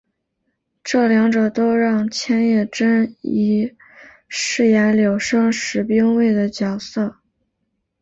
[0.83, 3.75] 这两者都让千叶真一
[4.27, 7.17] 饰演柳生十兵卫的角色。